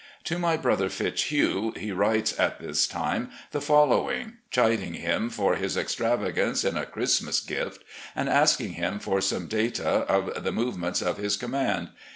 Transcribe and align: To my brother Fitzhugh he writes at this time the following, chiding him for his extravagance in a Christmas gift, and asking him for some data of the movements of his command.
To 0.23 0.39
my 0.39 0.57
brother 0.57 0.89
Fitzhugh 0.89 1.73
he 1.77 1.91
writes 1.91 2.33
at 2.39 2.59
this 2.59 2.87
time 2.87 3.29
the 3.51 3.61
following, 3.61 4.37
chiding 4.49 4.95
him 4.95 5.29
for 5.29 5.57
his 5.57 5.77
extravagance 5.77 6.63
in 6.65 6.75
a 6.75 6.87
Christmas 6.87 7.39
gift, 7.39 7.83
and 8.15 8.27
asking 8.27 8.71
him 8.71 8.97
for 8.97 9.21
some 9.21 9.45
data 9.45 9.87
of 9.87 10.43
the 10.43 10.51
movements 10.51 11.03
of 11.03 11.17
his 11.17 11.37
command. 11.37 11.89